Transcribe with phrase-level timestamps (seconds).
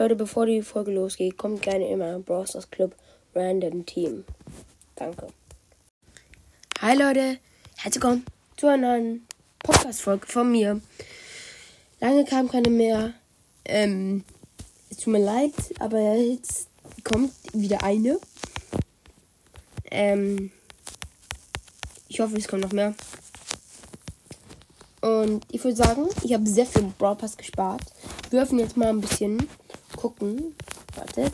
[0.00, 2.96] Leute, bevor die Folge losgeht, kommt gerne in meinen Browsers Club
[3.34, 4.24] Random Team.
[4.96, 5.26] Danke.
[6.80, 7.38] Hi Leute,
[7.76, 8.24] herzlich willkommen
[8.56, 9.26] zu einer neuen
[9.58, 10.80] Podcast-Folge von mir.
[12.00, 13.12] Lange kam keine mehr.
[13.66, 14.24] Ähm,
[14.88, 16.68] es tut mir leid, aber jetzt
[17.04, 18.18] kommt wieder eine.
[19.90, 20.50] Ähm,
[22.08, 22.94] ich hoffe, es kommt noch mehr.
[25.02, 27.82] Und ich würde sagen, ich habe sehr viel Brawl Pass gespart.
[28.30, 29.46] Wir dürfen jetzt mal ein bisschen
[30.00, 30.54] gucken.
[30.96, 31.32] Wartet.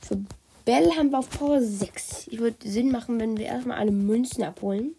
[0.00, 0.18] Für
[0.64, 2.26] Bell haben wir auf Power 6.
[2.28, 4.96] Ich würde Sinn machen, wenn wir erstmal alle Münzen abholen.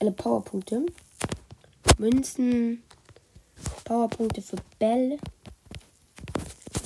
[0.00, 0.84] Alle Powerpunkte.
[1.98, 2.82] Münzen.
[3.84, 5.18] Powerpunkte für Bell.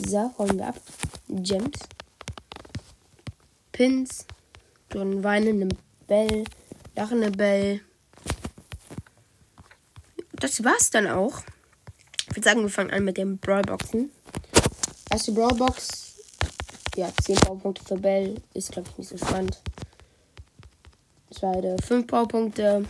[0.06, 0.80] So, holen wir ab.
[1.28, 1.80] Gems.
[3.72, 4.26] Pins.
[4.94, 5.74] Ein weinende
[6.06, 6.44] Bell.
[6.94, 7.80] Lachende Bell.
[10.32, 11.42] Das war's dann auch.
[12.28, 14.12] Ich würde sagen, wir fangen an mit den Brawlboxen.
[15.10, 16.14] Erste Brawlbox.
[16.96, 18.40] Ja, 10 Powerpunkte für Bell.
[18.52, 19.58] Ist, glaube ich, nicht so spannend.
[21.30, 22.84] Zweite, 5 Powerpunkte.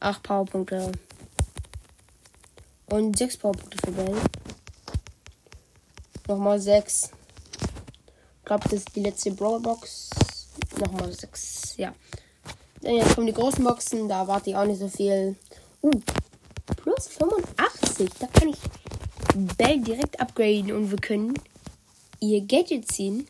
[0.00, 0.92] 8 Powerpunkte.
[2.86, 4.16] Und 6 Powerpunkte für Bell.
[6.28, 7.10] Nochmal 6.
[8.38, 10.10] Ich glaube, das ist die letzte Brawlbox.
[10.78, 11.76] Nochmal 6.
[11.76, 11.94] Ja.
[12.80, 14.08] Dann jetzt kommen die großen Boxen.
[14.08, 15.36] Da erwarte ich auch nicht so viel.
[15.82, 15.90] Uh,
[16.76, 18.10] plus 85.
[18.18, 18.58] Da kann ich
[19.34, 21.34] Bell direkt upgraden und wir können
[22.20, 23.26] ihr Gadget ziehen.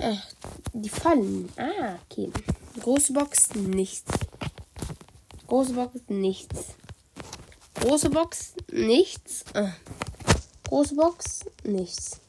[0.00, 0.26] Ach,
[0.72, 1.48] die fallen.
[1.56, 2.30] Ah, okay.
[2.80, 4.10] Große Box, nichts.
[5.46, 6.74] Große Box, nichts.
[7.74, 9.44] Große Box, nichts.
[9.54, 9.72] Ah.
[10.68, 12.20] Große Box, nichts.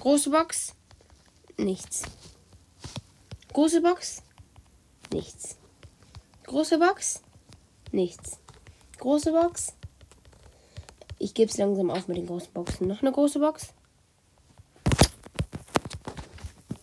[0.00, 0.74] Große Box,
[1.56, 2.02] nichts.
[3.52, 4.22] Große Box,
[5.12, 5.56] nichts.
[6.44, 7.20] Große Box,
[7.92, 8.38] nichts.
[8.98, 9.72] Große Box.
[11.22, 12.88] Ich gebe es langsam auf mit den großen Boxen.
[12.88, 13.74] Noch eine große Box.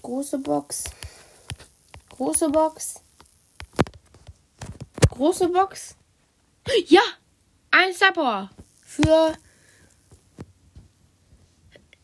[0.03, 0.83] Große Box.
[2.09, 3.02] Große Box.
[5.09, 5.95] Große Box.
[6.86, 7.02] Ja!
[7.71, 8.49] Ein Support.
[8.83, 9.33] Für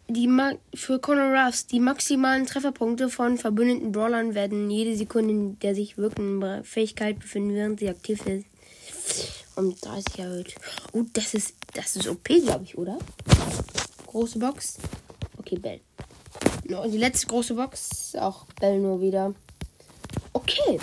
[0.08, 1.68] die Ma für Conor Ruffs.
[1.68, 7.54] Die maximalen Trefferpunkte von verbündeten Brawlern werden jede Sekunde, in der sich wirkende Fähigkeit befinden,
[7.54, 8.48] während sie aktiv ist,
[9.56, 10.56] um 30 erhöht.
[10.92, 12.98] Oh, das ist, das ist OP, glaube ich, oder?
[14.08, 14.78] Große Box.
[15.38, 15.82] Okay, Bell.
[16.66, 18.16] No, die letzte große Box.
[18.16, 19.34] Auch Bell nur wieder.
[20.32, 20.80] Okay.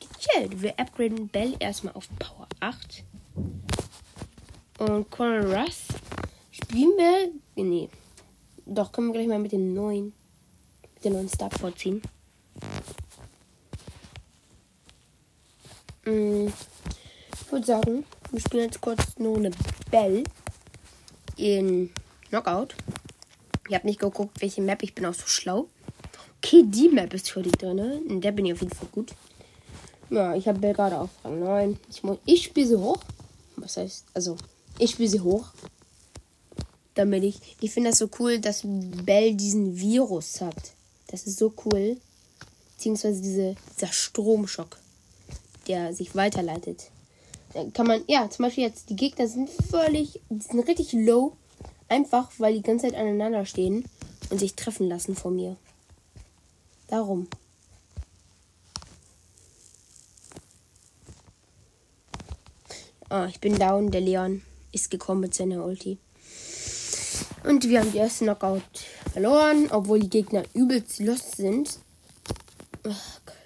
[0.00, 0.62] Gechillt.
[0.62, 3.04] Wir upgraden Bell erstmal auf Power 8.
[4.78, 5.88] Und Conor Russ
[6.50, 7.32] spielen wir.
[7.62, 7.88] Nee.
[8.66, 10.12] Doch, können wir gleich mal mit den neuen.
[10.94, 12.02] Mit den neuen Star vorziehen.
[16.10, 19.50] Ich würde sagen, wir spielen jetzt kurz nur eine
[19.90, 20.24] Bell
[21.36, 21.90] in
[22.28, 22.74] Knockout.
[23.68, 24.82] Ich habe nicht geguckt, welche Map.
[24.82, 25.68] Ich bin auch so schlau.
[26.38, 27.78] Okay, die Map ist für die drin.
[28.08, 29.12] In der bin ich auf jeden Fall gut.
[30.10, 31.78] Ja, ich habe Bell gerade auf Rang 9.
[31.88, 32.98] Ich, ich spiele sie hoch.
[33.56, 34.36] Was heißt, also,
[34.78, 35.46] ich spiele sie hoch.
[36.94, 37.40] Damit ich.
[37.60, 40.72] Ich finde das so cool, dass Bell diesen Virus hat.
[41.08, 41.96] Das ist so cool.
[42.76, 44.78] Beziehungsweise diese, dieser Stromschock,
[45.70, 46.90] der sich weiterleitet.
[47.54, 51.36] Dann kann man, ja, zum Beispiel jetzt, die Gegner sind völlig, die sind richtig low.
[51.88, 53.84] Einfach, weil die ganze Zeit aneinander stehen
[54.30, 55.56] und sich treffen lassen von mir.
[56.88, 57.28] Darum.
[63.08, 63.90] Ah, ich bin down.
[63.90, 64.42] Der Leon
[64.72, 65.98] ist gekommen mit seiner Ulti.
[67.44, 68.62] Und wir haben die erste Knockout
[69.12, 71.78] verloren, obwohl die Gegner übelst lost sind.
[72.84, 73.36] Ach Gott.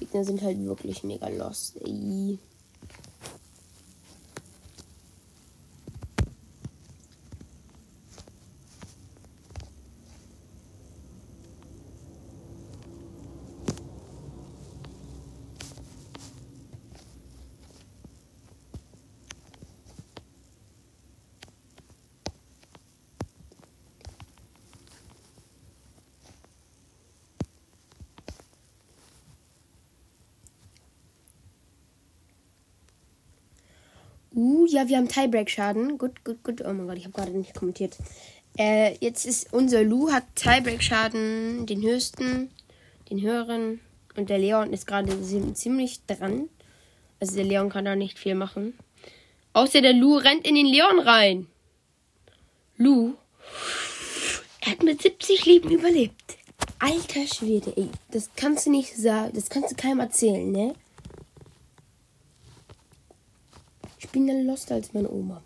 [0.00, 1.76] Die Gegner sind halt wirklich mega lost.
[1.84, 2.38] Ey.
[34.34, 35.96] Uh, ja, wir haben Tiebreak-Schaden.
[35.96, 36.60] Gut, gut, gut.
[36.62, 37.96] Oh mein Gott, ich habe gerade nicht kommentiert.
[38.58, 42.50] Äh, jetzt ist unser Lu hat Tiebreak-Schaden, den höchsten,
[43.10, 43.80] den höheren.
[44.16, 45.16] Und der Leon ist gerade
[45.54, 46.48] ziemlich dran.
[47.20, 48.74] Also der Leon kann da nicht viel machen.
[49.52, 51.46] Außer der Lu rennt in den Leon rein.
[52.76, 53.14] Lu.
[54.60, 56.38] Er hat mit 70 Leben überlebt.
[56.80, 57.88] Alter Schwede, ey.
[58.10, 59.32] Das kannst du nicht sagen.
[59.34, 60.74] Das kannst du keinem erzählen, ne?
[64.14, 65.42] Bin ja lost als meine Oma.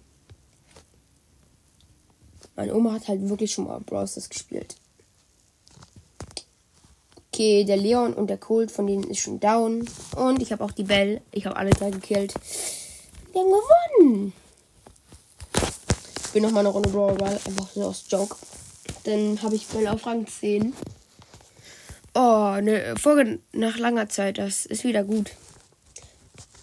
[2.54, 4.76] Meine Oma hat halt wirklich schon mal Brawl Stars gespielt.
[7.32, 9.88] Okay, der Leon und der Colt von denen ist schon down.
[10.16, 11.22] Und ich habe auch die Belle.
[11.32, 12.34] Ich habe alle drei gekillt.
[13.32, 14.32] Wir haben gewonnen.
[16.24, 17.40] Ich bin noch mal eine Runde Brawl Ball.
[17.46, 18.36] Einfach so aus Joke.
[19.04, 20.74] Dann habe ich Belle auf Rang 10.
[22.14, 24.36] Oh, eine Folge nach langer Zeit.
[24.36, 25.30] Das ist wieder gut.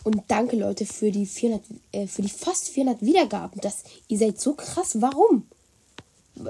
[0.05, 3.59] Und danke, Leute, für die 400, äh, für die fast 400 Wiedergaben.
[3.59, 5.01] Das, ihr seid so krass.
[5.01, 5.47] Warum?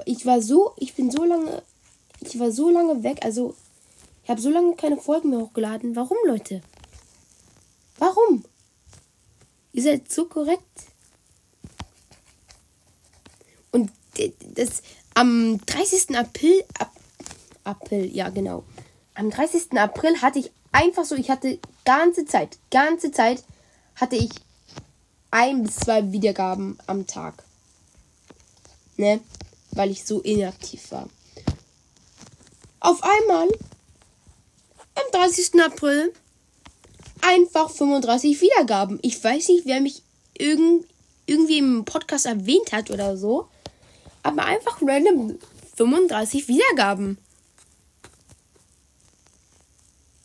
[0.04, 1.62] Ich war so, ich bin so lange,
[2.20, 3.20] ich war so lange weg.
[3.24, 3.56] Also,
[4.24, 5.96] ich habe so lange keine Folgen mehr hochgeladen.
[5.96, 6.60] Warum, Leute?
[7.96, 8.44] Warum?
[9.72, 10.82] Ihr seid so korrekt.
[13.72, 13.90] Und
[14.54, 14.82] das
[15.14, 16.14] am 30.
[16.14, 16.92] April, Ap,
[17.64, 18.64] April, ja genau.
[19.14, 19.78] Am 30.
[19.78, 23.42] April hatte ich einfach so, ich hatte ganze Zeit, ganze Zeit
[23.94, 24.30] hatte ich
[25.30, 27.42] ein bis zwei Wiedergaben am Tag.
[28.98, 29.20] Ne?
[29.70, 31.08] Weil ich so inaktiv war.
[32.80, 33.48] Auf einmal
[34.94, 35.62] am 30.
[35.62, 36.12] April
[37.22, 38.98] einfach 35 Wiedergaben.
[39.02, 40.02] Ich weiß nicht, wer mich
[40.36, 40.86] irgend,
[41.26, 43.48] irgendwie im Podcast erwähnt hat oder so.
[44.22, 45.38] Aber einfach random
[45.76, 47.18] 35 Wiedergaben.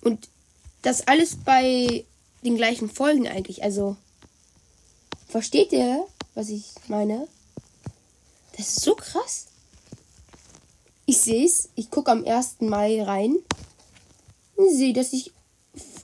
[0.01, 0.27] Und
[0.81, 2.05] das alles bei
[2.43, 3.63] den gleichen Folgen eigentlich.
[3.63, 3.95] Also,
[5.27, 7.27] versteht ihr, was ich meine?
[8.57, 9.47] Das ist so krass.
[11.05, 11.69] Ich sehe es.
[11.75, 12.61] Ich gucke am 1.
[12.61, 13.37] Mai rein
[14.69, 15.31] sehe, dass ich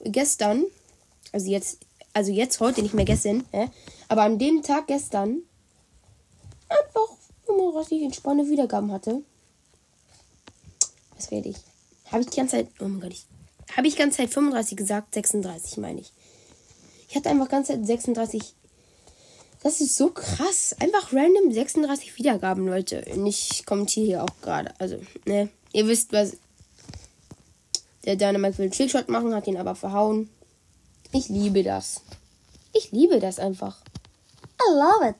[0.04, 0.66] gestern,
[1.32, 1.80] also jetzt,
[2.14, 3.70] also jetzt heute nicht mehr gestern, hä?
[4.08, 5.44] aber an dem Tag gestern
[6.70, 7.16] einfach
[7.46, 9.22] 35 entspannte Wiedergaben hatte.
[11.16, 11.58] Was rede ich?
[12.12, 13.26] Habe ich die ganze Zeit, oh mein Gott, ich,
[13.78, 16.12] habe ich die ganze Zeit 35 gesagt, 36 meine ich.
[17.08, 18.56] Ich hatte einfach ganze Zeit 36.
[19.62, 20.76] Das ist so krass.
[20.80, 23.06] Einfach random 36 Wiedergaben, Leute.
[23.26, 24.74] Ich kommentiere hier auch gerade.
[24.80, 26.38] Also, ne, ihr wisst, was,
[28.04, 30.30] der Dynamite will einen Skillshot machen, hat ihn aber verhauen.
[31.12, 32.02] Ich liebe das.
[32.74, 33.78] Ich liebe das einfach.
[34.60, 35.16] I love it.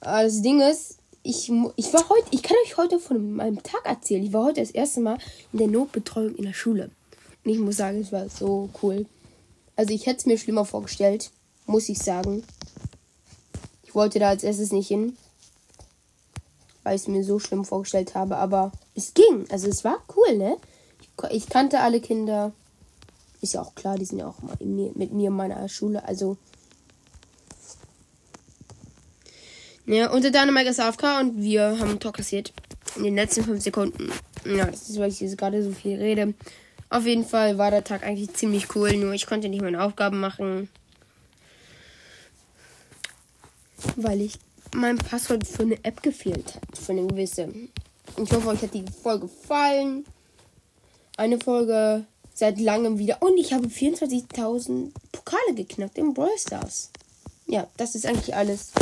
[0.00, 3.84] Aber das Ding ist, ich, ich war heute, ich kann euch heute von meinem Tag
[3.84, 4.22] erzählen.
[4.22, 5.18] Ich war heute das erste Mal
[5.52, 6.90] in der Notbetreuung in der Schule.
[7.44, 9.06] Und ich muss sagen, es war so cool.
[9.76, 11.30] Also ich hätte es mir schlimmer vorgestellt,
[11.66, 12.44] muss ich sagen.
[13.84, 15.16] Ich wollte da als erstes nicht hin
[16.82, 18.36] weil ich es mir so schlimm vorgestellt habe.
[18.36, 19.46] Aber es ging.
[19.50, 20.56] Also es war cool, ne?
[21.00, 22.52] Ich, ich kannte alle Kinder.
[23.40, 26.04] Ist ja auch klar, die sind ja auch mal mit mir in meiner Schule.
[26.06, 26.36] Also.
[29.86, 32.52] Ja, und der Dynamite ist AFK und wir haben ein Tor kassiert.
[32.96, 34.12] In den letzten 5 Sekunden.
[34.44, 36.34] Ja, das ist, weil ich jetzt gerade so viel rede.
[36.90, 40.20] Auf jeden Fall war der Tag eigentlich ziemlich cool, nur ich konnte nicht meine Aufgaben
[40.20, 40.68] machen.
[43.96, 44.38] Weil ich
[44.74, 46.78] mein Passwort für eine App gefehlt hat.
[46.78, 47.48] Für eine gewisse.
[48.22, 50.04] Ich hoffe, euch hat die Folge gefallen.
[51.16, 52.04] Eine Folge
[52.34, 53.20] seit langem wieder.
[53.20, 56.90] Und ich habe 24.000 Pokale geknackt im Brawl Stars.
[57.46, 58.72] Ja, das ist eigentlich alles.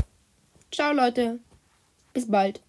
[0.72, 1.40] Ciao, Leute.
[2.12, 2.61] Bis bald.